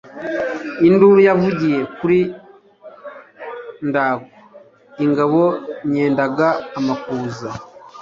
Induru 0.87 1.19
yavuye 1.27 1.79
kuri 1.97 2.19
Ndago 3.87 4.25
ingabo 5.05 5.41
nyendaga 5.91 6.47
amakuza 6.79 7.49